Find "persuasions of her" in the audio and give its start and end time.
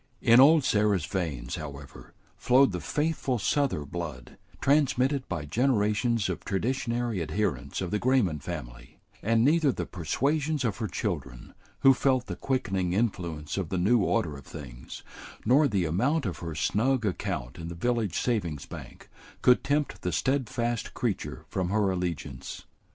9.85-10.87